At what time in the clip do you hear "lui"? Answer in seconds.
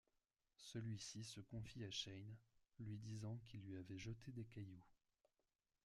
2.79-2.97, 3.61-3.77